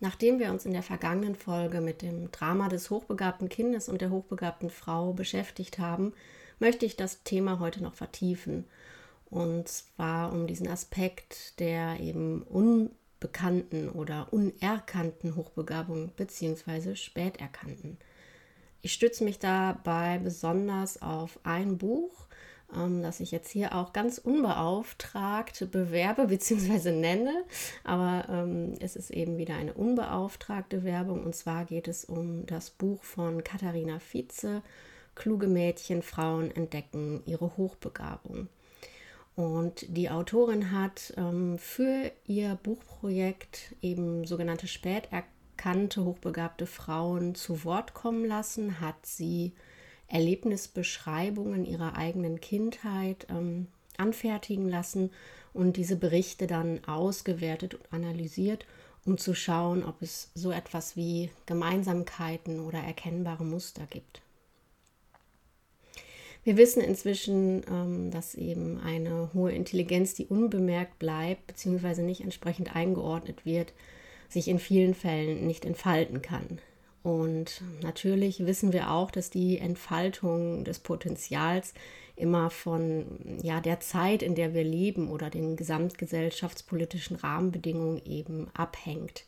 [0.00, 4.10] Nachdem wir uns in der vergangenen Folge mit dem Drama des hochbegabten Kindes und der
[4.10, 6.14] hochbegabten Frau beschäftigt haben,
[6.58, 8.64] möchte ich das Thema heute noch vertiefen.
[9.28, 16.96] Und zwar um diesen Aspekt der eben unbekannten oder unerkannten Hochbegabung bzw.
[16.96, 17.98] späterkannten.
[18.82, 22.26] Ich stütze mich dabei besonders auf ein Buch,
[22.76, 26.92] ähm, das ich jetzt hier auch ganz unbeauftragt bewerbe bzw.
[26.92, 27.44] nenne.
[27.84, 31.24] Aber ähm, es ist eben wieder eine unbeauftragte Werbung.
[31.24, 34.62] Und zwar geht es um das Buch von Katharina Vize,
[35.14, 38.48] Kluge Mädchen, Frauen entdecken ihre Hochbegabung.
[39.36, 47.94] Und die Autorin hat ähm, für ihr Buchprojekt eben sogenannte späterkannte hochbegabte Frauen zu Wort
[47.94, 49.52] kommen lassen, hat sie
[50.10, 55.10] Erlebnisbeschreibungen ihrer eigenen Kindheit ähm, anfertigen lassen
[55.52, 58.66] und diese Berichte dann ausgewertet und analysiert,
[59.04, 64.20] um zu schauen, ob es so etwas wie Gemeinsamkeiten oder erkennbare Muster gibt.
[66.42, 72.02] Wir wissen inzwischen, ähm, dass eben eine hohe Intelligenz, die unbemerkt bleibt bzw.
[72.02, 73.74] nicht entsprechend eingeordnet wird,
[74.28, 76.60] sich in vielen Fällen nicht entfalten kann.
[77.02, 81.72] Und natürlich wissen wir auch, dass die Entfaltung des Potenzials
[82.14, 89.24] immer von ja, der Zeit, in der wir leben oder den gesamtgesellschaftspolitischen Rahmenbedingungen eben abhängt.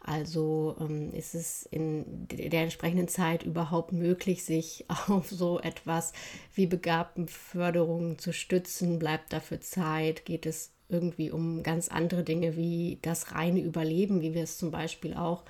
[0.00, 6.12] Also ähm, ist es in der entsprechenden Zeit überhaupt möglich, sich auf so etwas
[6.54, 8.98] wie Begabtenförderung zu stützen?
[8.98, 10.24] Bleibt dafür Zeit?
[10.24, 14.70] Geht es irgendwie um ganz andere Dinge wie das reine Überleben, wie wir es zum
[14.70, 15.42] Beispiel auch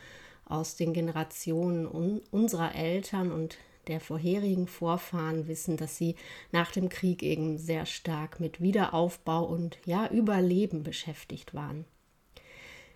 [0.46, 3.58] aus den Generationen un unserer Eltern und
[3.88, 6.16] der vorherigen Vorfahren wissen, dass sie
[6.50, 11.84] nach dem Krieg eben sehr stark mit Wiederaufbau und ja Überleben beschäftigt waren.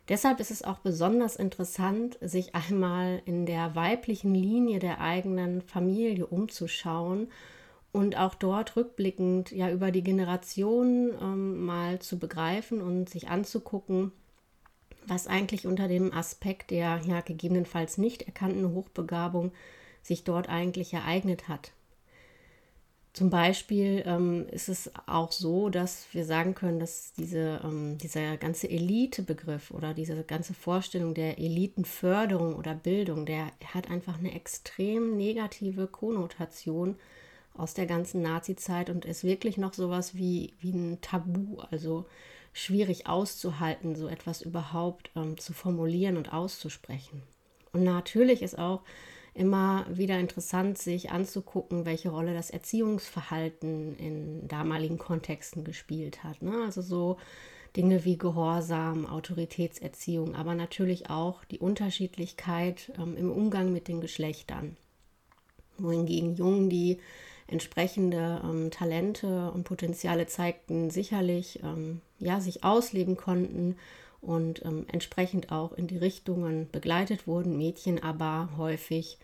[0.08, 6.26] Deshalb ist es auch besonders interessant, sich einmal in der weiblichen Linie der eigenen Familie
[6.26, 7.28] umzuschauen
[7.92, 14.10] und auch dort rückblickend ja über die Generationen ähm, mal zu begreifen und sich anzugucken,
[15.06, 19.52] was eigentlich unter dem Aspekt der ja gegebenenfalls nicht erkannten Hochbegabung
[20.02, 21.72] sich dort eigentlich ereignet hat.
[23.12, 28.36] Zum Beispiel ähm, ist es auch so, dass wir sagen können, dass diese, ähm, dieser
[28.36, 35.16] ganze Elitebegriff oder diese ganze Vorstellung der Elitenförderung oder Bildung, der hat einfach eine extrem
[35.16, 36.96] negative Konnotation
[37.54, 41.58] aus der ganzen Nazi-Zeit und ist wirklich noch sowas wie, wie ein Tabu.
[41.72, 42.06] Also
[42.52, 47.22] schwierig auszuhalten, so etwas überhaupt ähm, zu formulieren und auszusprechen.
[47.72, 48.82] Und natürlich ist auch
[49.34, 56.42] immer wieder interessant, sich anzugucken, welche Rolle das Erziehungsverhalten in damaligen Kontexten gespielt hat.
[56.42, 56.64] Ne?
[56.64, 57.16] Also so
[57.76, 64.76] Dinge wie Gehorsam, Autoritätserziehung, aber natürlich auch die Unterschiedlichkeit ähm, im Umgang mit den Geschlechtern.
[65.78, 66.98] Wohingegen Jungen, die
[67.50, 73.76] entsprechende ähm, Talente und Potenziale zeigten, sicherlich ähm, ja, sich ausleben konnten
[74.20, 79.18] und ähm, entsprechend auch in die Richtungen begleitet wurden, Mädchen aber häufig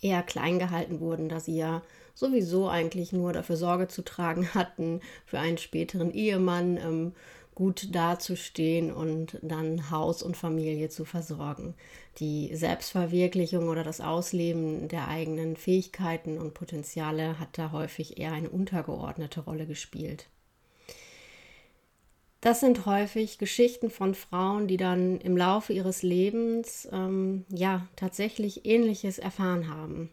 [0.00, 1.82] eher klein gehalten wurden, da sie ja
[2.14, 7.12] sowieso eigentlich nur dafür Sorge zu tragen hatten für einen späteren Ehemann, ähm,
[7.56, 11.74] gut dazustehen und dann Haus und Familie zu versorgen.
[12.18, 18.50] Die Selbstverwirklichung oder das Ausleben der eigenen Fähigkeiten und Potenziale hat da häufig eher eine
[18.50, 20.28] untergeordnete Rolle gespielt.
[22.42, 28.66] Das sind häufig Geschichten von Frauen, die dann im Laufe ihres Lebens ähm, ja tatsächlich
[28.66, 30.10] Ähnliches erfahren haben,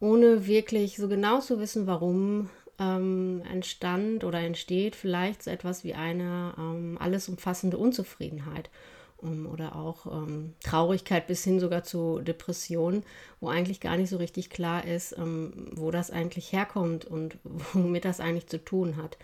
[0.00, 5.94] ohne wirklich so genau zu wissen, warum ähm, entstand oder entsteht vielleicht so etwas wie
[5.94, 8.70] eine ähm, alles umfassende Unzufriedenheit
[9.18, 13.02] um, oder auch ähm, Traurigkeit bis hin sogar zu Depressionen,
[13.40, 17.38] wo eigentlich gar nicht so richtig klar ist, ähm, wo das eigentlich herkommt und
[17.72, 19.18] womit das eigentlich zu tun hat.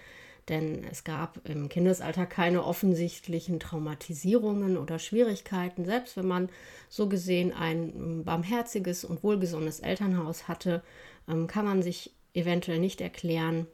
[0.48, 5.86] Denn es gab im Kindesalter keine offensichtlichen Traumatisierungen oder Schwierigkeiten.
[5.86, 6.50] Selbst wenn man
[6.90, 10.82] so gesehen ein ähm, barmherziges und wohlgesonnenes Elternhaus hatte,
[11.28, 13.66] ähm, kann man sich eventuell nicht erklären,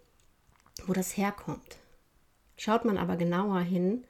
[0.87, 1.79] wo das herkommt.
[2.57, 4.05] Schaut man aber genauer hin,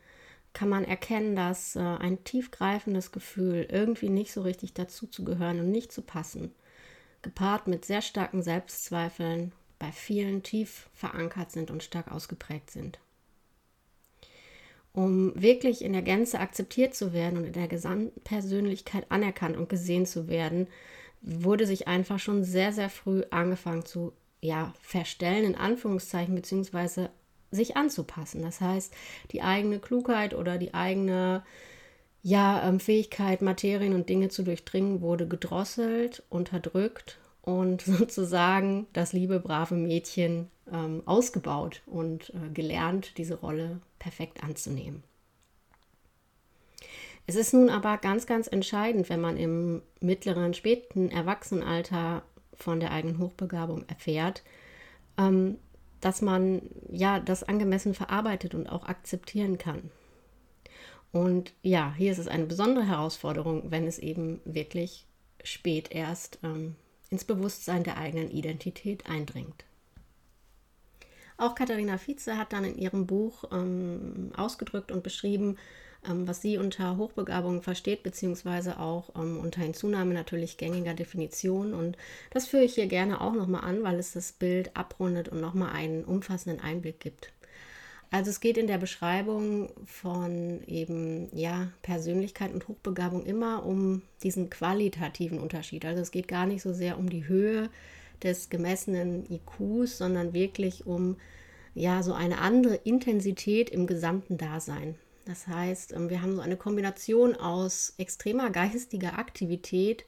[0.52, 5.60] kann man erkennen, dass äh, ein tiefgreifendes Gefühl, irgendwie nicht so richtig dazu zu gehören
[5.60, 6.52] und nicht zu passen,
[7.22, 12.98] gepaart mit sehr starken Selbstzweifeln, bei vielen tief verankert sind und stark ausgeprägt sind.
[14.92, 20.04] Um wirklich in der Gänze akzeptiert zu werden und in der Gesamtpersönlichkeit anerkannt und gesehen
[20.04, 20.66] zu werden,
[21.22, 27.10] wurde sich einfach schon sehr, sehr früh angefangen zu ja, verstellen, in Anführungszeichen, beziehungsweise
[27.50, 28.42] sich anzupassen.
[28.42, 28.92] Das heißt,
[29.32, 31.42] die eigene Klugheit oder die eigene
[32.22, 39.40] ja, ähm, Fähigkeit, Materien und Dinge zu durchdringen, wurde gedrosselt, unterdrückt und sozusagen das liebe,
[39.40, 45.02] brave Mädchen ähm, ausgebaut und äh, gelernt, diese Rolle perfekt anzunehmen.
[47.26, 52.22] Es ist nun aber ganz, ganz entscheidend, wenn man im mittleren, späten Erwachsenenalter
[52.62, 54.42] von der eigenen Hochbegabung erfährt,
[55.18, 55.58] ähm,
[56.00, 59.90] dass man ja das angemessen verarbeitet und auch akzeptieren kann.
[61.12, 65.06] Und ja, hier ist es eine besondere Herausforderung, wenn es eben wirklich
[65.42, 66.76] spät erst ähm,
[67.10, 69.64] ins Bewusstsein der eigenen Identität eindringt.
[71.36, 75.56] Auch Katharina Vize hat dann in ihrem Buch ähm, ausgedrückt und beschrieben,
[76.02, 81.74] was sie unter Hochbegabung versteht, beziehungsweise auch ähm, unter Hinzunahme natürlich gängiger Definition.
[81.74, 81.96] Und
[82.30, 85.72] das führe ich hier gerne auch nochmal an, weil es das Bild abrundet und nochmal
[85.72, 87.32] einen umfassenden Einblick gibt.
[88.12, 94.50] Also es geht in der Beschreibung von eben ja Persönlichkeit und Hochbegabung immer um diesen
[94.50, 95.84] qualitativen Unterschied.
[95.84, 97.70] Also es geht gar nicht so sehr um die Höhe
[98.22, 101.16] des gemessenen IQs, sondern wirklich um
[101.74, 104.96] ja so eine andere Intensität im gesamten Dasein.
[105.30, 110.04] Das heißt, ähm, wir haben so eine Kombination aus extremer geistiger Aktivität,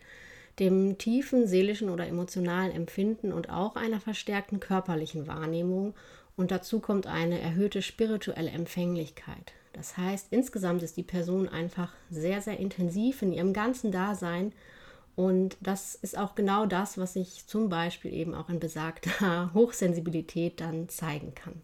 [0.58, 5.94] dem tiefen seelischen oder emotionalen Empfinden und auch einer verstärkten körperlichen Wahrnehmung.
[6.36, 9.52] Und dazu kommt eine erhöhte spirituelle Empfänglichkeit.
[9.72, 14.52] Das heißt, insgesamt ist die Person einfach sehr, sehr intensiv in ihrem ganzen Dasein.
[15.14, 20.60] Und das ist auch genau das, was sich zum Beispiel eben auch in besagter Hochsensibilität
[20.60, 21.62] dann zeigen kann.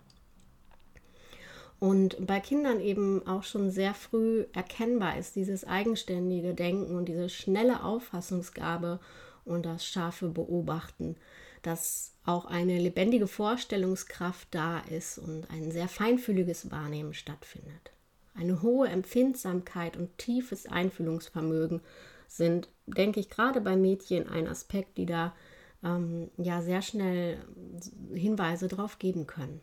[1.80, 7.28] Und bei Kindern eben auch schon sehr früh erkennbar ist dieses eigenständige Denken und diese
[7.28, 8.98] schnelle Auffassungsgabe
[9.44, 11.16] und das scharfe Beobachten,
[11.62, 17.92] dass auch eine lebendige Vorstellungskraft da ist und ein sehr feinfühliges Wahrnehmen stattfindet.
[18.34, 21.80] Eine hohe Empfindsamkeit und tiefes Einfühlungsvermögen
[22.26, 25.34] sind, denke ich, gerade bei Mädchen ein Aspekt, die da
[25.82, 27.38] ähm, ja sehr schnell
[28.12, 29.60] Hinweise darauf geben können.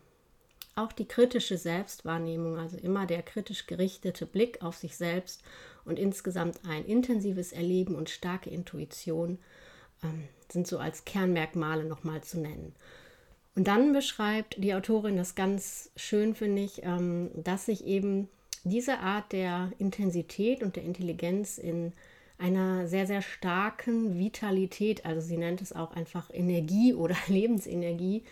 [0.76, 5.42] Auch die kritische Selbstwahrnehmung, also immer der kritisch gerichtete Blick auf sich selbst
[5.84, 9.38] und insgesamt ein intensives Erleben und starke Intuition
[10.04, 12.74] ähm, sind so als Kernmerkmale nochmal zu nennen.
[13.54, 18.28] Und dann beschreibt die Autorin das ganz schön, finde ich, ähm, dass sich eben
[18.64, 21.92] diese Art der Intensität und der Intelligenz in
[22.38, 28.24] einer sehr, sehr starken Vitalität, also sie nennt es auch einfach Energie oder Lebensenergie,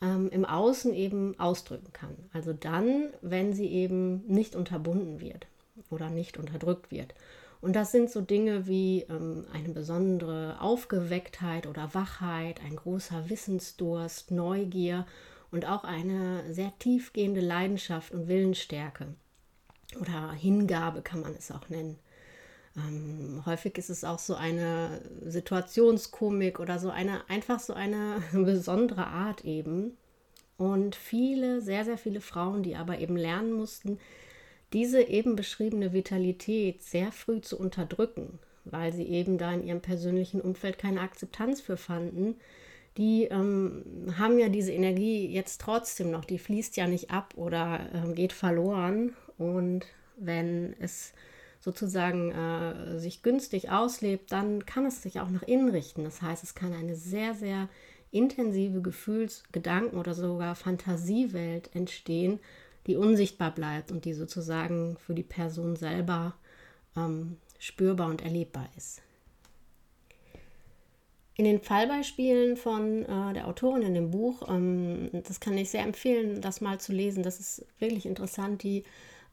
[0.00, 2.16] ähm, im Außen eben ausdrücken kann.
[2.32, 5.46] Also dann, wenn sie eben nicht unterbunden wird
[5.90, 7.14] oder nicht unterdrückt wird.
[7.60, 14.30] Und das sind so Dinge wie ähm, eine besondere Aufgewecktheit oder Wachheit, ein großer Wissensdurst,
[14.30, 15.06] Neugier
[15.50, 19.06] und auch eine sehr tiefgehende Leidenschaft und Willensstärke
[20.00, 21.98] oder Hingabe kann man es auch nennen.
[22.76, 29.06] Ähm, häufig ist es auch so eine Situationskomik oder so eine, einfach so eine besondere
[29.06, 29.96] Art eben.
[30.58, 33.98] Und viele, sehr, sehr viele Frauen, die aber eben lernen mussten,
[34.72, 40.40] diese eben beschriebene Vitalität sehr früh zu unterdrücken, weil sie eben da in ihrem persönlichen
[40.40, 42.36] Umfeld keine Akzeptanz für fanden,
[42.96, 47.80] die ähm, haben ja diese Energie jetzt trotzdem noch, die fließt ja nicht ab oder
[47.92, 49.14] äh, geht verloren.
[49.36, 49.84] Und
[50.16, 51.12] wenn es
[51.66, 56.04] sozusagen äh, sich günstig auslebt, dann kann es sich auch nach innen richten.
[56.04, 57.68] Das heißt, es kann eine sehr, sehr
[58.12, 62.38] intensive Gefühls-, Gedanken- oder sogar Fantasiewelt entstehen,
[62.86, 66.36] die unsichtbar bleibt und die sozusagen für die Person selber
[66.96, 69.02] ähm, spürbar und erlebbar ist.
[71.34, 75.82] In den Fallbeispielen von äh, der Autorin in dem Buch, ähm, das kann ich sehr
[75.82, 77.24] empfehlen, das mal zu lesen.
[77.24, 78.62] Das ist wirklich interessant.
[78.62, 78.84] Die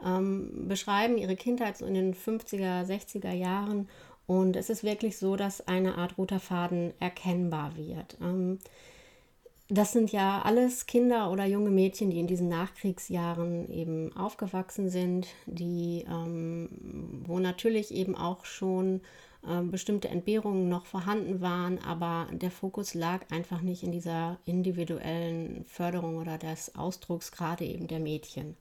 [0.06, 3.88] ähm, beschreiben ihre Kindheit so in den 50er, 60er Jahren.
[4.26, 8.18] Und es ist wirklich so, dass eine Art roter Faden erkennbar wird.
[8.22, 8.60] Ähm,
[9.70, 15.28] das sind ja alles Kinder oder junge Mädchen, die in diesen Nachkriegsjahren eben aufgewachsen sind,
[15.46, 16.70] die, ähm,
[17.26, 19.02] wo natürlich eben auch schon
[19.48, 25.66] äh, bestimmte Entbehrungen noch vorhanden waren, aber der Fokus lag einfach nicht in dieser individuellen
[25.66, 28.56] Förderung oder des Ausdrucks gerade eben der Mädchen.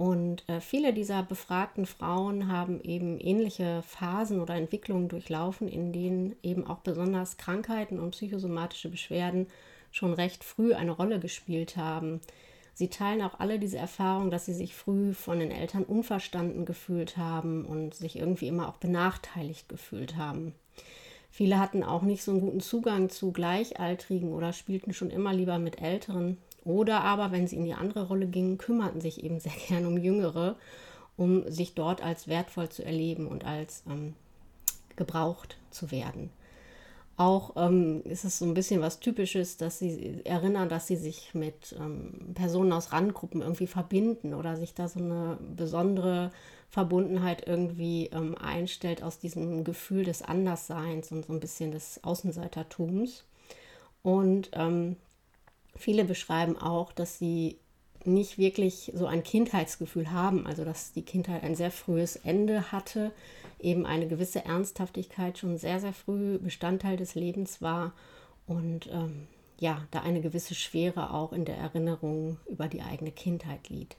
[0.00, 6.36] Und äh, viele dieser befragten Frauen haben eben ähnliche Phasen oder Entwicklungen durchlaufen, in denen
[6.42, 9.46] eben auch besonders Krankheiten und psychosomatische Beschwerden
[9.90, 12.22] schon recht früh eine Rolle gespielt haben.
[12.72, 17.18] Sie teilen auch alle diese Erfahrung, dass sie sich früh von den Eltern unverstanden gefühlt
[17.18, 20.54] haben und sich irgendwie immer auch benachteiligt gefühlt haben.
[21.30, 25.58] Viele hatten auch nicht so einen guten Zugang zu Gleichaltrigen oder spielten schon immer lieber
[25.58, 26.38] mit Älteren.
[26.64, 29.96] Oder aber, wenn sie in die andere Rolle gingen, kümmerten sich eben sehr gern um
[29.96, 30.56] Jüngere,
[31.16, 34.14] um sich dort als wertvoll zu erleben und als ähm,
[34.96, 36.30] gebraucht zu werden.
[37.16, 41.34] Auch ähm, ist es so ein bisschen was Typisches, dass sie erinnern, dass sie sich
[41.34, 46.30] mit ähm, Personen aus Randgruppen irgendwie verbinden oder sich da so eine besondere
[46.70, 53.26] Verbundenheit irgendwie ähm, einstellt aus diesem Gefühl des Andersseins und so ein bisschen des Außenseitertums.
[54.02, 54.96] Und ähm,
[55.76, 57.58] viele beschreiben auch, dass sie
[58.04, 63.12] nicht wirklich so ein Kindheitsgefühl haben, also dass die Kindheit ein sehr frühes Ende hatte,
[63.58, 67.92] eben eine gewisse Ernsthaftigkeit schon sehr, sehr früh Bestandteil des Lebens war
[68.46, 69.26] und ähm,
[69.58, 73.96] ja, da eine gewisse Schwere auch in der Erinnerung über die eigene Kindheit liegt.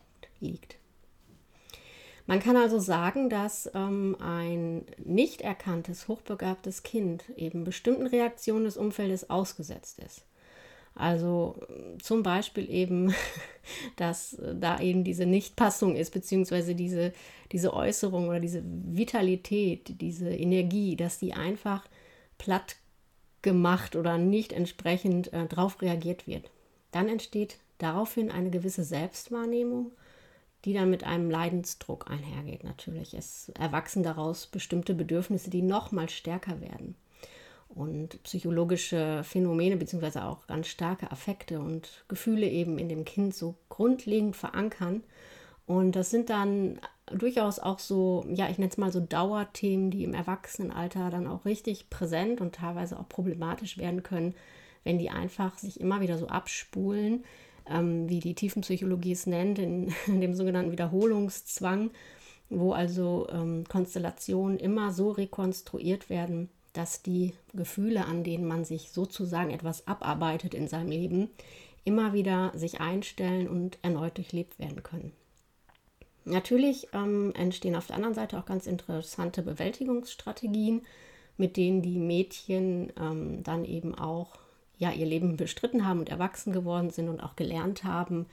[2.26, 8.78] Man kann also sagen, dass ähm, ein nicht erkanntes, hochbegabtes Kind eben bestimmten Reaktionen des
[8.78, 10.24] Umfeldes ausgesetzt ist.
[10.96, 11.56] Also
[12.02, 13.14] zum Beispiel eben,
[13.96, 17.14] dass da eben diese Nichtpassung ist, beziehungsweise diese,
[17.52, 21.86] diese Äußerung oder diese Vitalität, diese Energie, dass die einfach
[22.38, 22.76] platt
[23.42, 26.52] gemacht oder nicht entsprechend äh, darauf reagiert wird.
[26.92, 29.92] Dann entsteht daraufhin eine gewisse Selbstwahrnehmung,
[30.66, 33.16] die dann mit einem Leidensdruck einhergeht natürlich.
[33.16, 36.96] Es erwachsen daraus bestimmte Bedürfnisse, die noch mal stärker werden
[37.76, 43.56] und psychologische Phänomene beziehungsweise auch ganz starke Affekte und Gefühle eben in dem Kind so
[43.70, 45.04] grundlegend verankern.
[45.66, 46.80] Und das sind dann
[47.12, 51.46] durchaus auch so, ja, ich nenne es mal so Dauerthemen, die im Erwachsenenalter dann auch
[51.46, 54.34] richtig präsent und teilweise auch problematisch werden können,
[54.84, 57.24] wenn die einfach sich immer wieder so abspulen,
[57.70, 61.92] ähm, wie die Tiefenpsychologie es nennt, in, in dem sogenannten Wiederholungszwang,
[62.50, 68.92] wo also ähm, Konstellationen immer so rekonstruiert werden, dass die Gefühle, an denen man sich
[68.92, 71.30] sozusagen etwas abarbeitet in seinem Leben,
[71.84, 75.12] immer wieder sich einstellen und erneut durchlebt werden können.
[76.24, 80.82] Natürlich ähm, entstehen auf der anderen Seite auch ganz interessante Bewältigungsstrategien,
[81.38, 84.38] mit denen die Mädchen ähm, dann eben auch
[84.78, 88.28] ja, ihr Leben bestritten haben und erwachsen geworden sind und auch gelernt haben,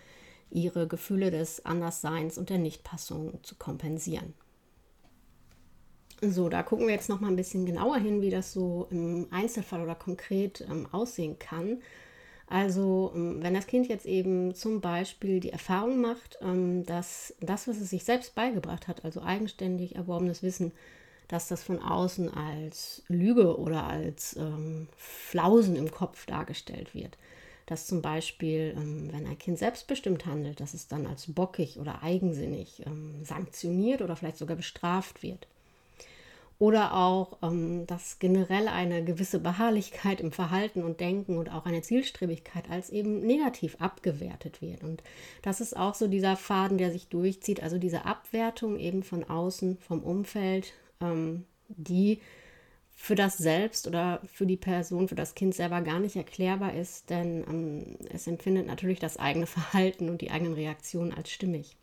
[0.50, 4.34] ihre Gefühle des Andersseins und der Nichtpassung zu kompensieren.
[6.20, 9.28] So, da gucken wir jetzt noch mal ein bisschen genauer hin, wie das so im
[9.30, 11.80] Einzelfall oder konkret ähm, aussehen kann.
[12.48, 17.68] Also, ähm, wenn das Kind jetzt eben zum Beispiel die Erfahrung macht, ähm, dass das,
[17.68, 20.72] was es sich selbst beigebracht hat, also eigenständig erworbenes Wissen,
[21.28, 27.18] dass das von außen als Lüge oder als ähm, Flausen im Kopf dargestellt wird.
[27.66, 32.02] Dass zum Beispiel, ähm, wenn ein Kind selbstbestimmt handelt, dass es dann als bockig oder
[32.02, 35.46] eigensinnig ähm, sanktioniert oder vielleicht sogar bestraft wird.
[36.60, 41.82] Oder auch, ähm, dass generell eine gewisse Beharrlichkeit im Verhalten und Denken und auch eine
[41.82, 44.82] Zielstrebigkeit als eben negativ abgewertet wird.
[44.82, 45.04] Und
[45.42, 49.78] das ist auch so dieser Faden, der sich durchzieht, also diese Abwertung eben von außen,
[49.78, 52.18] vom Umfeld, ähm, die
[53.00, 57.08] für das Selbst oder für die Person, für das Kind selber gar nicht erklärbar ist,
[57.10, 61.76] denn ähm, es empfindet natürlich das eigene Verhalten und die eigenen Reaktionen als stimmig.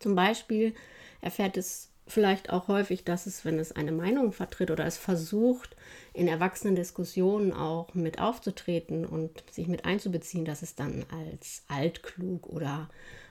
[0.00, 0.74] Zum Beispiel
[1.20, 5.76] erfährt es vielleicht auch häufig, dass es, wenn es eine Meinung vertritt oder es versucht,
[6.12, 12.46] in erwachsenen Diskussionen auch mit aufzutreten und sich mit einzubeziehen, dass es dann als altklug
[12.46, 12.88] oder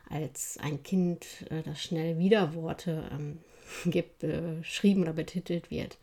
[0.09, 3.39] als ein Kind, äh, das schnell Widerworte ähm,
[3.85, 5.97] gibt, beschrieben oder betitelt wird.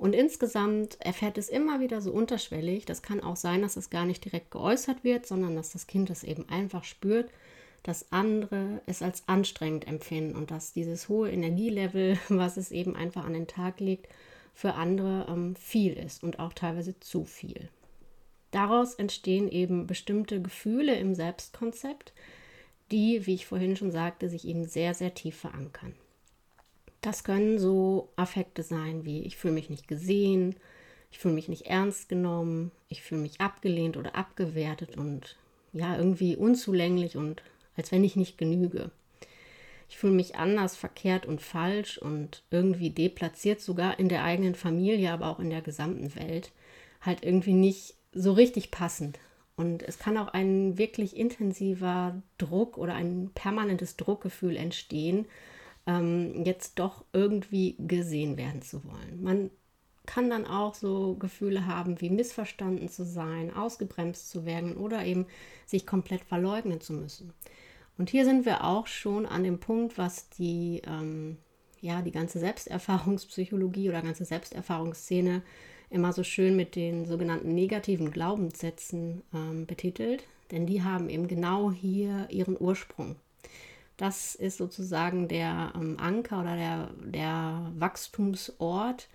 [0.00, 2.86] Und insgesamt erfährt es immer wieder so unterschwellig.
[2.86, 6.08] Das kann auch sein, dass es gar nicht direkt geäußert wird, sondern dass das Kind
[6.08, 7.30] es eben einfach spürt,
[7.82, 13.24] dass andere es als anstrengend empfinden und dass dieses hohe Energielevel, was es eben einfach
[13.24, 14.08] an den Tag legt,
[14.54, 17.68] für andere ähm, viel ist und auch teilweise zu viel.
[18.50, 22.12] Daraus entstehen eben bestimmte Gefühle im Selbstkonzept,
[22.90, 25.94] die, wie ich vorhin schon sagte, sich eben sehr, sehr tief verankern.
[27.00, 30.56] Das können so Affekte sein wie ich fühle mich nicht gesehen,
[31.10, 35.36] ich fühle mich nicht ernst genommen, ich fühle mich abgelehnt oder abgewertet und
[35.72, 37.42] ja, irgendwie unzulänglich und
[37.76, 38.90] als wenn ich nicht genüge.
[39.88, 45.10] Ich fühle mich anders, verkehrt und falsch und irgendwie deplatziert sogar in der eigenen Familie,
[45.10, 46.52] aber auch in der gesamten Welt.
[47.00, 49.18] Halt irgendwie nicht so richtig passend.
[49.56, 55.26] Und es kann auch ein wirklich intensiver Druck oder ein permanentes Druckgefühl entstehen,
[55.86, 59.22] ähm, jetzt doch irgendwie gesehen werden zu wollen.
[59.22, 59.50] Man
[60.06, 65.26] kann dann auch so Gefühle haben, wie missverstanden zu sein, ausgebremst zu werden oder eben
[65.66, 67.32] sich komplett verleugnen zu müssen.
[67.98, 71.36] Und hier sind wir auch schon an dem Punkt, was die, ähm,
[71.80, 75.42] ja, die ganze Selbsterfahrungspsychologie oder ganze Selbsterfahrungsszene
[75.90, 81.72] immer so schön mit den sogenannten negativen Glaubenssätzen ähm, betitelt, denn die haben eben genau
[81.72, 83.16] hier ihren Ursprung.
[83.96, 89.08] Das ist sozusagen der ähm, Anker oder der, der Wachstumsort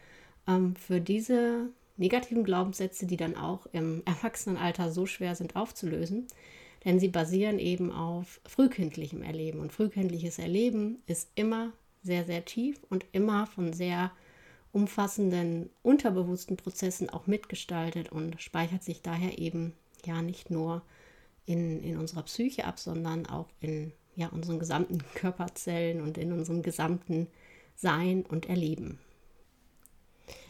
[0.76, 6.28] für diese negativen Glaubenssätze, die dann auch im Erwachsenenalter so schwer sind aufzulösen.
[6.84, 9.60] Denn sie basieren eben auf frühkindlichem Erleben.
[9.60, 11.74] Und frühkindliches Erleben ist immer
[12.04, 14.12] sehr, sehr tief und immer von sehr
[14.72, 19.74] umfassenden unterbewussten Prozessen auch mitgestaltet und speichert sich daher eben
[20.06, 20.84] ja nicht nur
[21.46, 26.62] in, in unserer Psyche ab, sondern auch in ja, unseren gesamten Körperzellen und in unserem
[26.62, 27.28] gesamten
[27.76, 29.00] Sein und Erleben.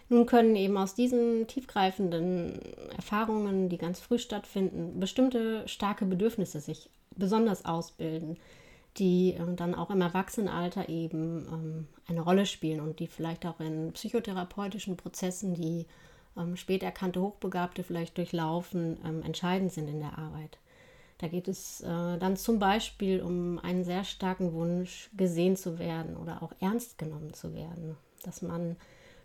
[0.07, 2.59] Nun können eben aus diesen tiefgreifenden
[2.95, 8.37] Erfahrungen, die ganz früh stattfinden, bestimmte starke Bedürfnisse sich besonders ausbilden,
[8.97, 13.59] die äh, dann auch im Erwachsenenalter eben ähm, eine Rolle spielen und die vielleicht auch
[13.59, 15.85] in psychotherapeutischen Prozessen, die
[16.37, 20.59] ähm, spät erkannte Hochbegabte vielleicht durchlaufen, ähm, entscheidend sind in der Arbeit.
[21.17, 26.17] Da geht es äh, dann zum Beispiel um einen sehr starken Wunsch, gesehen zu werden
[26.17, 27.95] oder auch ernst genommen zu werden.
[28.23, 28.75] Dass man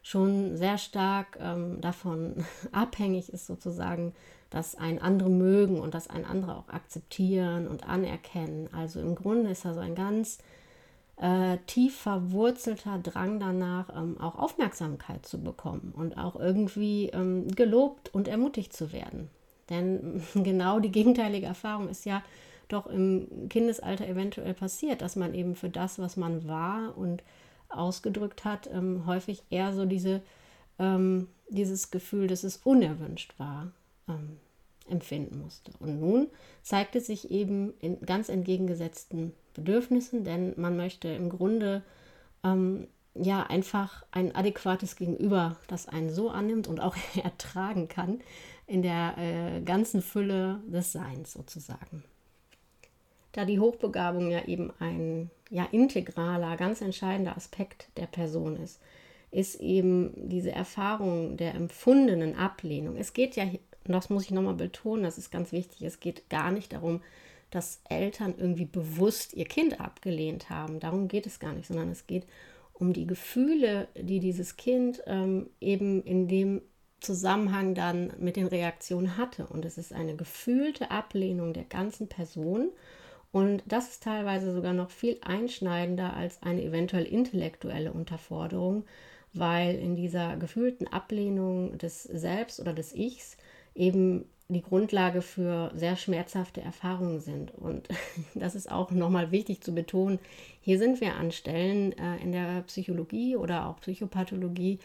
[0.02, 4.14] schon sehr stark ähm, davon abhängig ist, sozusagen,
[4.50, 8.68] dass ein andere mögen und dass ein andere auch akzeptieren und anerkennen.
[8.72, 10.38] Also im Grunde ist da so ein ganz
[11.20, 18.12] äh, tief verwurzelter Drang danach, ähm, auch Aufmerksamkeit zu bekommen und auch irgendwie ähm, gelobt
[18.14, 19.28] und ermutigt zu werden.
[19.68, 22.22] Denn genau die gegenteilige Erfahrung ist ja
[22.68, 27.22] doch im Kindesalter eventuell passiert, dass man eben für das, was man war und
[27.70, 30.22] ausgedrückt hat, ähm, häufig eher so diese,
[30.78, 33.70] ähm, dieses Gefühl, dass es unerwünscht war,
[34.08, 34.38] ähm,
[34.88, 35.72] empfinden musste.
[35.78, 36.28] Und nun
[36.62, 41.82] zeigt es sich eben in ganz entgegengesetzten Bedürfnissen, denn man möchte im Grunde
[42.44, 48.20] ähm, ja einfach ein adäquates Gegenüber, das einen so annimmt und auch ertragen kann,
[48.66, 52.04] in der äh, ganzen Fülle des Seins sozusagen.
[53.32, 58.80] Da die Hochbegabung ja eben ein ja integraler, ganz entscheidender Aspekt der Person ist,
[59.30, 62.96] ist eben diese Erfahrung der empfundenen Ablehnung.
[62.96, 63.46] Es geht ja,
[63.84, 67.02] das muss ich nochmal betonen, das ist ganz wichtig, es geht gar nicht darum,
[67.50, 70.78] dass Eltern irgendwie bewusst ihr Kind abgelehnt haben.
[70.78, 72.26] Darum geht es gar nicht, sondern es geht
[72.72, 76.62] um die Gefühle, die dieses Kind ähm, eben in dem
[77.00, 79.46] Zusammenhang dann mit den Reaktionen hatte.
[79.46, 82.70] Und es ist eine gefühlte Ablehnung der ganzen Person
[83.32, 88.84] und das ist teilweise sogar noch viel einschneidender als eine eventuell intellektuelle Unterforderung,
[89.32, 93.36] weil in dieser gefühlten Ablehnung des Selbst oder des Ichs
[93.74, 97.52] eben die Grundlage für sehr schmerzhafte Erfahrungen sind.
[97.54, 97.88] Und
[98.34, 100.18] das ist auch nochmal wichtig zu betonen.
[100.60, 104.80] Hier sind wir an Stellen äh, in der Psychologie oder auch Psychopathologie,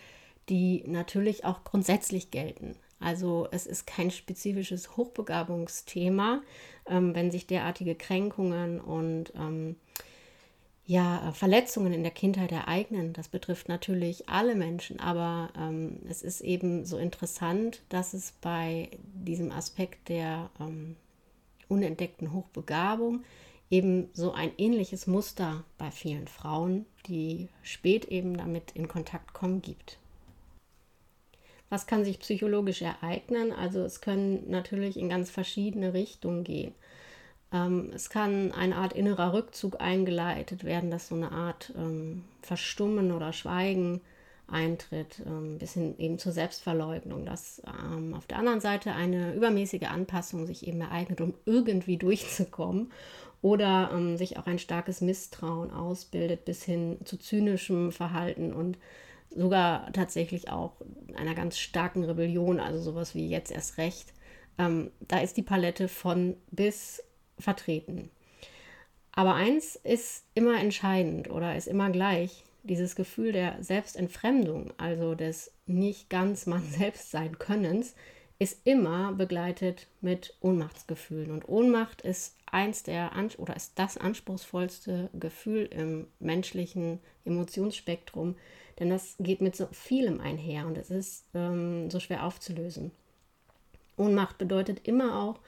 [0.50, 2.76] die natürlich auch grundsätzlich gelten.
[3.06, 6.42] Also es ist kein spezifisches Hochbegabungsthema,
[6.88, 9.76] ähm, wenn sich derartige Kränkungen und ähm,
[10.88, 13.14] ja, Verletzungen in der Kindheit ereignen.
[13.14, 18.90] Das betrifft natürlich alle Menschen, aber ähm, es ist eben so interessant, dass es bei
[19.14, 20.96] diesem Aspekt der ähm,
[21.68, 23.24] unentdeckten Hochbegabung
[23.70, 29.62] eben so ein ähnliches Muster bei vielen Frauen, die spät eben damit in Kontakt kommen,
[29.62, 30.00] gibt.
[31.76, 33.52] Was kann sich psychologisch ereignen?
[33.52, 36.74] Also es können natürlich in ganz verschiedene Richtungen gehen.
[37.52, 43.12] Ähm, es kann eine Art innerer Rückzug eingeleitet werden, dass so eine Art ähm, Verstummen
[43.12, 44.00] oder Schweigen
[44.48, 49.90] eintritt, ähm, bis hin eben zur Selbstverleugnung, dass ähm, auf der anderen Seite eine übermäßige
[49.90, 52.90] Anpassung sich eben ereignet, um irgendwie durchzukommen
[53.46, 58.80] oder ähm, sich auch ein starkes Misstrauen ausbildet bis hin zu zynischem Verhalten und
[59.30, 60.72] sogar tatsächlich auch
[61.16, 64.14] einer ganz starken Rebellion, also sowas wie jetzt erst recht.
[64.58, 67.04] Ähm, da ist die Palette von bis
[67.38, 68.10] vertreten.
[69.12, 75.52] Aber eins ist immer entscheidend oder ist immer gleich, dieses Gefühl der Selbstentfremdung, also des
[75.68, 77.94] nicht ganz man selbst sein Könnens,
[78.38, 81.32] ist immer begleitet mit Ohnmachtsgefühlen.
[81.32, 88.36] Und Ohnmacht ist eins der oder ist das anspruchsvollste Gefühl im menschlichen Emotionsspektrum,
[88.80, 92.92] denn das geht mit so vielem einher und es ist ähm, so schwer aufzulösen.
[93.98, 95.40] Ohnmacht bedeutet immer auch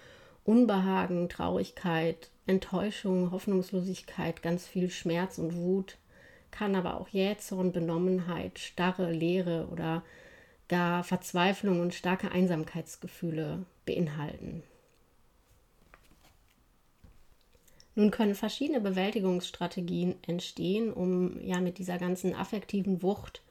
[0.45, 5.97] Unbehagen, Traurigkeit, Enttäuschung, Hoffnungslosigkeit, ganz viel Schmerz und Wut,
[6.51, 10.03] kann aber auch Jähzorn, Benommenheit, starre Leere oder
[10.67, 14.63] gar Verzweiflung und starke Einsamkeitsgefühle beinhalten.
[17.95, 23.41] Nun können verschiedene Bewältigungsstrategien entstehen, um ja mit dieser ganzen affektiven Wucht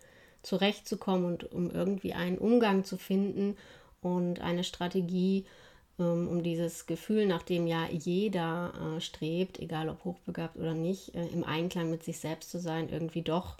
[0.42, 3.56] zurechtzukommen und um irgendwie einen Umgang zu finden
[4.02, 5.46] und eine Strategie,
[5.98, 11.14] ähm, um dieses Gefühl, nach dem ja jeder äh, strebt, egal ob hochbegabt oder nicht,
[11.16, 13.56] äh, im Einklang mit sich selbst zu sein, irgendwie doch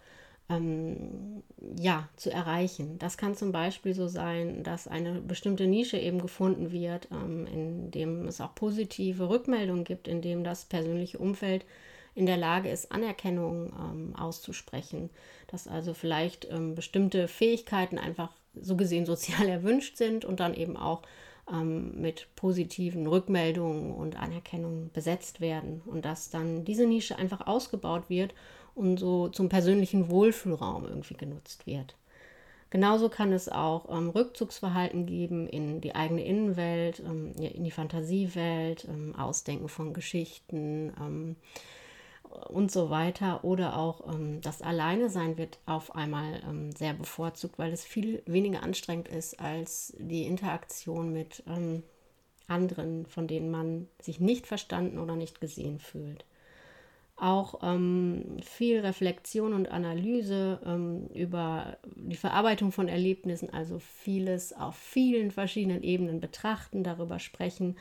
[0.49, 1.43] ähm,
[1.79, 2.99] ja, zu erreichen.
[2.99, 7.91] Das kann zum Beispiel so sein, dass eine bestimmte Nische eben gefunden wird, ähm, in
[7.91, 11.65] dem es auch positive Rückmeldungen gibt, in dem das persönliche Umfeld
[12.15, 15.11] in der Lage ist, Anerkennung ähm, auszusprechen,
[15.49, 20.77] dass also vielleicht ähm, bestimmte Fähigkeiten einfach so gesehen sozial erwünscht sind und dann eben
[20.77, 21.03] auch
[21.53, 28.09] ähm, mit positiven Rückmeldungen und Anerkennung besetzt werden und dass dann diese Nische einfach ausgebaut
[28.09, 28.33] wird
[28.77, 31.97] und so zum persönlichen Wohlfühlraum irgendwie genutzt wird.
[32.69, 38.87] Genauso kann es auch ähm, Rückzugsverhalten geben in die eigene Innenwelt, ähm, in die Fantasiewelt,
[38.89, 41.37] ähm, Ausdenken von Geschichten ähm,
[42.49, 43.45] und so weiter.
[43.45, 48.23] Oder auch ähm, das Alleine sein wird auf einmal ähm, sehr bevorzugt, weil es viel
[48.27, 51.45] weniger anstrengend ist als die Interaktion mit
[52.49, 56.25] anderen, von denen man sich nicht verstanden oder nicht gesehen fühlt
[57.17, 64.77] auch ähm, viel Reflexion und Analyse ähm, über die Verarbeitung von Erlebnissen, also vieles auf
[64.77, 67.77] vielen verschiedenen Ebenen betrachten, darüber sprechen,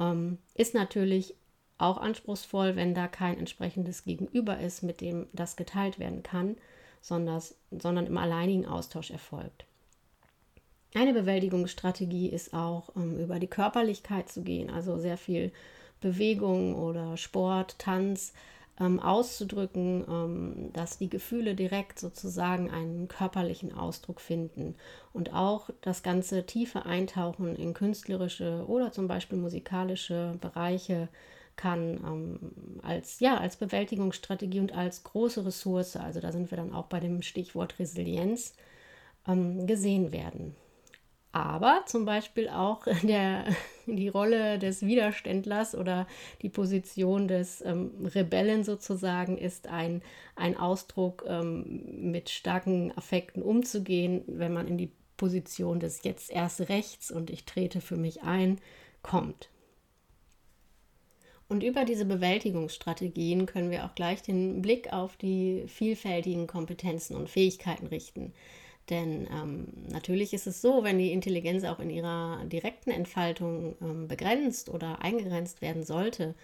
[0.00, 1.34] ähm, ist natürlich
[1.78, 6.56] auch anspruchsvoll, wenn da kein entsprechendes Gegenüber ist, mit dem das geteilt werden kann,
[7.00, 9.66] sondern, sondern im alleinigen Austausch erfolgt.
[10.94, 15.52] Eine Bewältigungsstrategie ist auch, ähm, über die Körperlichkeit zu gehen, also sehr viel
[16.00, 18.32] Bewegung oder Sport, Tanz,
[18.80, 24.74] ähm, auszudrücken, ähm, dass die Gefühle direkt sozusagen einen körperlichen Ausdruck finden
[25.12, 31.08] und auch das ganze tiefe Eintauchen in künstlerische oder zum Beispiel musikalische Bereiche
[31.56, 36.72] kann ähm, als, ja, als Bewältigungsstrategie und als große Ressource, also da sind wir dann
[36.72, 38.54] auch bei dem Stichwort Resilienz,
[39.28, 40.56] ähm, gesehen werden
[41.34, 43.44] aber zum Beispiel auch der,
[43.86, 46.06] die Rolle des Widerständlers oder
[46.42, 50.00] die Position des ähm, Rebellen sozusagen ist ein,
[50.36, 56.68] ein Ausdruck, ähm, mit starken Affekten umzugehen, wenn man in die Position des jetzt erst
[56.68, 58.60] rechts und ich trete für mich ein
[59.02, 59.48] kommt.
[61.48, 67.28] Und über diese Bewältigungsstrategien können wir auch gleich den Blick auf die vielfältigen Kompetenzen und
[67.28, 68.32] Fähigkeiten richten.
[68.90, 74.08] Denn ähm, natürlich ist es so, wenn die Intelligenz auch in ihrer direkten Entfaltung ähm,
[74.08, 76.34] begrenzt oder eingegrenzt werden sollte,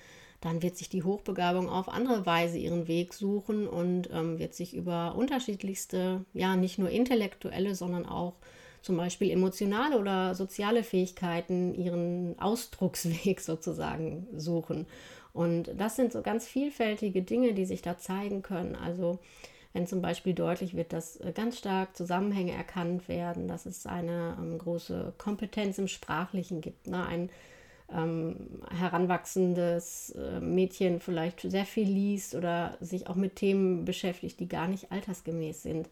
[0.41, 4.75] dann wird sich die Hochbegabung auf andere Weise ihren Weg suchen und ähm, wird sich
[4.75, 8.35] über unterschiedlichste, ja nicht nur intellektuelle, sondern auch
[8.81, 14.87] zum Beispiel emotionale oder soziale Fähigkeiten ihren Ausdrucksweg sozusagen suchen.
[15.33, 18.75] Und das sind so ganz vielfältige Dinge, die sich da zeigen können.
[18.75, 19.19] Also
[19.73, 24.37] wenn zum Beispiel deutlich wird, dass äh, ganz stark Zusammenhänge erkannt werden, dass es eine
[24.41, 27.07] ähm, große Kompetenz im Sprachlichen gibt, ne?
[27.07, 27.31] ein
[27.93, 34.49] ähm, heranwachsendes äh, Mädchen vielleicht sehr viel liest oder sich auch mit Themen beschäftigt, die
[34.49, 35.89] gar nicht altersgemäß sind.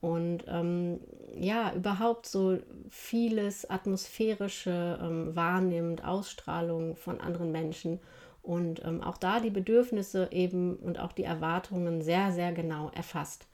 [0.00, 1.00] Und ähm,
[1.34, 2.58] ja, überhaupt so
[2.90, 7.98] vieles atmosphärische ähm, wahrnimmt, Ausstrahlung von anderen Menschen
[8.46, 13.48] und ähm, auch da die Bedürfnisse eben und auch die Erwartungen sehr, sehr genau erfasst.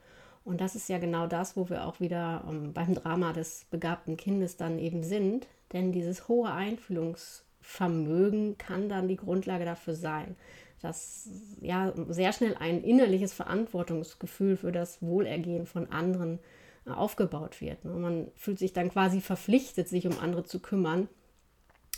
[0.45, 4.19] Und das ist ja genau das, wo wir auch wieder ähm, beim Drama des begabten
[4.19, 10.37] Kindes dann eben sind, denn dieses hohe Einfühlungsvermögen kann dann die Grundlage dafür sein,
[10.83, 16.39] dass ja sehr schnell ein innerliches Verantwortungsgefühl für das Wohlergehen von anderen
[16.87, 17.83] äh, aufgebaut wird.
[17.87, 17.93] Ne?
[17.93, 21.09] Man fühlt sich dann quasi verpflichtet, sich um andere zu kümmern,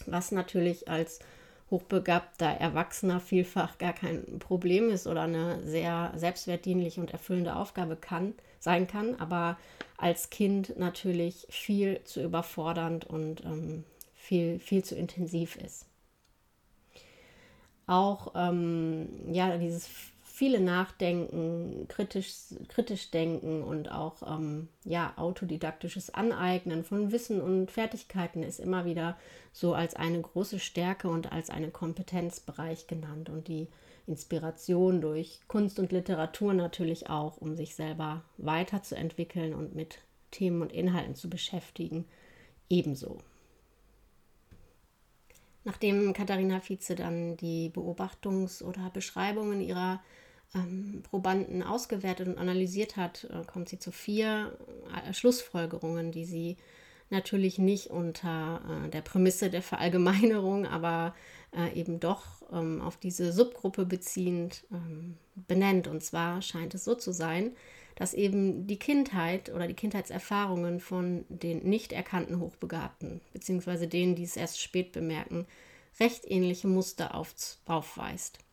[0.07, 1.18] was natürlich als
[1.70, 8.35] hochbegabter Erwachsener vielfach gar kein Problem ist oder eine sehr selbstwertdienliche und erfüllende Aufgabe kann,
[8.61, 9.59] sein kann, aber
[9.96, 15.87] als Kind natürlich viel zu überfordernd und ähm, viel, viel zu intensiv ist.
[17.87, 19.88] Auch ähm, ja, dieses
[20.35, 22.33] viele Nachdenken, kritisch,
[22.66, 29.16] kritisch denken und auch ähm, ja, autodidaktisches Aneignen von Wissen und Fertigkeiten ist immer wieder
[29.53, 33.68] so als eine große Stärke und als einen Kompetenzbereich genannt und die
[34.09, 40.01] Inspiration durch Kunst und Literatur natürlich auch, um sich selber weiterzuentwickeln und mit
[40.33, 42.07] Themen und Inhalten zu beschäftigen,
[42.68, 43.18] ebenso.
[45.62, 50.03] Nachdem Katharina Vize dann die Beobachtungs- oder Beschreibungen ihrer
[50.54, 54.57] ähm, Probanden ausgewertet und analysiert hat, äh, kommt sie zu vier
[54.94, 56.57] äh, Schlussfolgerungen, die sie
[57.11, 61.14] natürlich nicht unter äh, der Prämisse der Verallgemeinerung, aber
[61.57, 65.88] äh, eben doch ähm, auf diese Subgruppe beziehend ähm, benennt.
[65.88, 67.52] Und zwar scheint es so zu sein,
[67.96, 74.24] dass eben die Kindheit oder die Kindheitserfahrungen von den nicht erkannten Hochbegabten, beziehungsweise denen, die
[74.24, 75.46] es erst spät bemerken,
[76.00, 77.33] recht ähnliche Muster auf,
[77.66, 78.43] aufweist.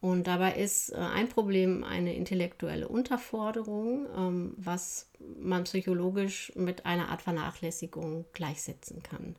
[0.00, 7.08] Und dabei ist äh, ein Problem eine intellektuelle Unterforderung, ähm, was man psychologisch mit einer
[7.08, 9.34] Art Vernachlässigung gleichsetzen kann.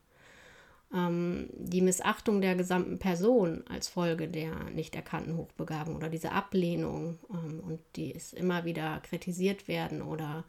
[0.93, 7.19] Ähm, die Missachtung der gesamten Person als Folge der nicht erkannten Hochbegabung oder diese Ablehnung
[7.31, 10.45] ähm, und die ist immer wieder kritisiert werden oder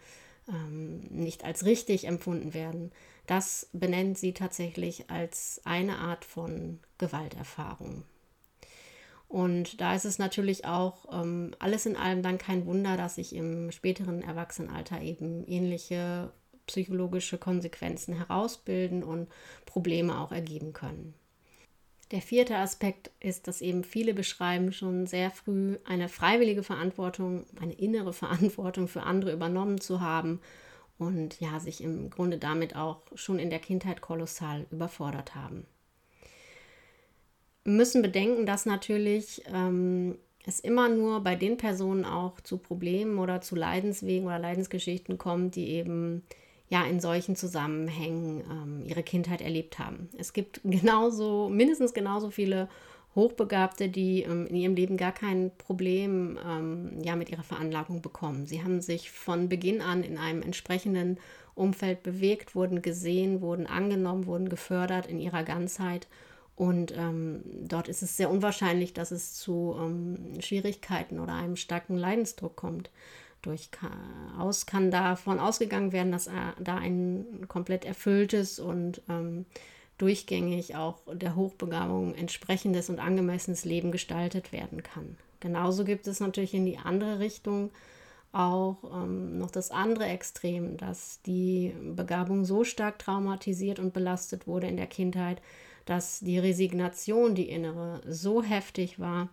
[1.11, 2.91] nicht als richtig empfunden werden,
[3.29, 8.03] das benennt sie tatsächlich als eine Art von Gewalterfahrung.
[9.31, 13.33] Und da ist es natürlich auch ähm, alles in allem dann kein Wunder, dass sich
[13.33, 16.33] im späteren Erwachsenenalter eben ähnliche
[16.67, 19.29] psychologische Konsequenzen herausbilden und
[19.67, 21.15] Probleme auch ergeben können.
[22.11, 27.75] Der vierte Aspekt ist, dass eben viele beschreiben, schon sehr früh eine freiwillige Verantwortung, eine
[27.75, 30.41] innere Verantwortung für andere übernommen zu haben
[30.99, 35.69] und ja, sich im Grunde damit auch schon in der Kindheit kolossal überfordert haben
[37.65, 43.41] müssen bedenken, dass natürlich ähm, es immer nur bei den Personen auch zu Problemen oder
[43.41, 46.23] zu Leidenswegen oder Leidensgeschichten kommt, die eben
[46.69, 50.09] ja in solchen Zusammenhängen ähm, ihre Kindheit erlebt haben.
[50.17, 52.69] Es gibt genauso, mindestens genauso viele
[53.15, 58.47] Hochbegabte, die ähm, in ihrem Leben gar kein Problem ähm, ja, mit ihrer Veranlagung bekommen.
[58.47, 61.19] Sie haben sich von Beginn an in einem entsprechenden
[61.57, 66.07] Umfeld bewegt, wurden gesehen, wurden angenommen, wurden gefördert in ihrer Ganzheit
[66.61, 71.97] und ähm, dort ist es sehr unwahrscheinlich, dass es zu ähm, Schwierigkeiten oder einem starken
[71.97, 72.91] Leidensdruck kommt.
[73.41, 79.47] Durchaus kann davon ausgegangen werden, dass äh, da ein komplett erfülltes und ähm,
[79.97, 85.17] durchgängig auch der Hochbegabung entsprechendes und angemessenes Leben gestaltet werden kann.
[85.41, 87.71] Genauso gibt es natürlich in die andere Richtung
[88.33, 94.67] auch ähm, noch das andere Extrem, dass die Begabung so stark traumatisiert und belastet wurde
[94.67, 95.41] in der Kindheit,
[95.91, 99.29] dass die Resignation, die innere, so heftig war,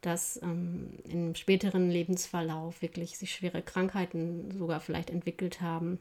[0.00, 6.00] dass ähm, im späteren Lebensverlauf wirklich sich schwere Krankheiten sogar vielleicht entwickelt haben,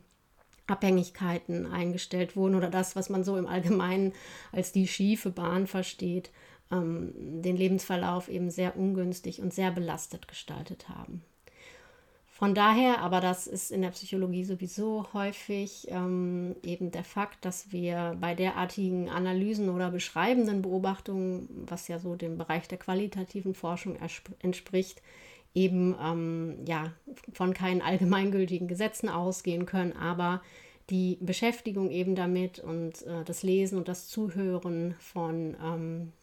[0.66, 4.14] Abhängigkeiten eingestellt wurden oder das, was man so im Allgemeinen
[4.52, 6.32] als die schiefe Bahn versteht,
[6.72, 11.22] ähm, den Lebensverlauf eben sehr ungünstig und sehr belastet gestaltet haben.
[12.40, 17.74] Von daher, aber das ist in der Psychologie sowieso häufig ähm, eben der Fakt, dass
[17.74, 23.98] wir bei derartigen Analysen oder beschreibenden Beobachtungen, was ja so dem Bereich der qualitativen Forschung
[24.42, 25.02] entspricht,
[25.54, 26.94] eben ähm, ja,
[27.34, 30.42] von keinen allgemeingültigen Gesetzen ausgehen können, aber
[30.90, 36.14] die Beschäftigung eben damit und äh, das Lesen und das Zuhören von ähm,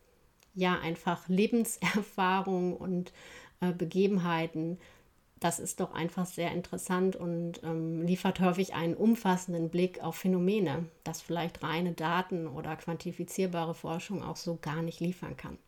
[0.55, 3.13] ja einfach Lebenserfahrung und
[3.61, 4.79] äh, Begebenheiten
[5.41, 10.87] das ist doch einfach sehr interessant und ähm, liefert häufig einen umfassenden Blick auf Phänomene,
[11.05, 15.59] das vielleicht reine Daten oder quantifizierbare Forschung auch so gar nicht liefern kann.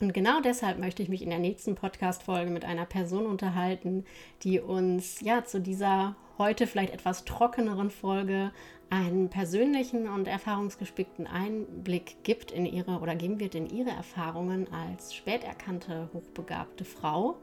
[0.00, 4.04] Und genau deshalb möchte ich mich in der nächsten Podcast-Folge mit einer Person unterhalten,
[4.42, 8.50] die uns ja zu dieser heute vielleicht etwas trockeneren Folge
[8.88, 15.14] einen persönlichen und erfahrungsgespickten Einblick gibt in ihre oder geben wird in ihre Erfahrungen als
[15.14, 17.36] späterkannte hochbegabte Frau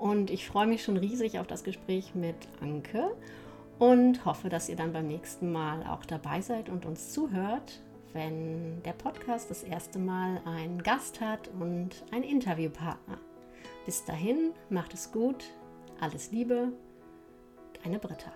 [0.00, 3.14] und ich freue mich schon riesig auf das Gespräch mit Anke
[3.78, 7.82] und hoffe, dass ihr dann beim nächsten Mal auch dabei seid und uns zuhört,
[8.14, 13.18] wenn der Podcast das erste Mal einen Gast hat und einen Interviewpartner.
[13.84, 15.44] Bis dahin, macht es gut,
[16.00, 16.72] alles Liebe,
[17.84, 18.32] deine Britta.